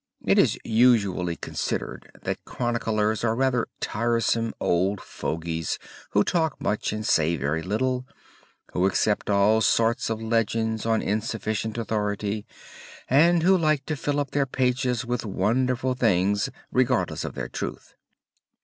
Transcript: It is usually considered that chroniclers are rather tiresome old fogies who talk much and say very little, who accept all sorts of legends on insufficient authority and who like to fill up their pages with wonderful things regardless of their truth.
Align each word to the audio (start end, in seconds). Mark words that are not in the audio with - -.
It 0.25 0.39
is 0.39 0.57
usually 0.63 1.35
considered 1.35 2.09
that 2.23 2.43
chroniclers 2.43 3.23
are 3.23 3.35
rather 3.35 3.67
tiresome 3.79 4.51
old 4.59 4.99
fogies 4.99 5.77
who 6.09 6.23
talk 6.23 6.59
much 6.59 6.91
and 6.91 7.05
say 7.05 7.35
very 7.37 7.61
little, 7.61 8.07
who 8.73 8.87
accept 8.87 9.29
all 9.29 9.61
sorts 9.61 10.09
of 10.09 10.19
legends 10.19 10.87
on 10.87 11.03
insufficient 11.03 11.77
authority 11.77 12.47
and 13.11 13.43
who 13.43 13.55
like 13.55 13.85
to 13.85 13.95
fill 13.95 14.19
up 14.19 14.31
their 14.31 14.47
pages 14.47 15.05
with 15.05 15.23
wonderful 15.23 15.93
things 15.93 16.49
regardless 16.71 17.23
of 17.23 17.35
their 17.35 17.47
truth. 17.47 17.93